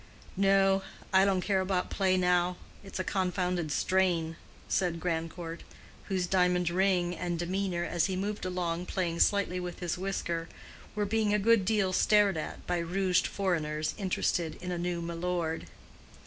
[0.35, 0.81] "No;
[1.13, 2.57] I don't care about play now.
[2.83, 4.35] It's a confounded strain,"
[4.67, 5.61] said Grandcourt,
[6.05, 10.49] whose diamond ring and demeanor, as he moved along playing slightly with his whisker,
[10.95, 15.67] were being a good deal stared at by rouged foreigners interested in a new milord.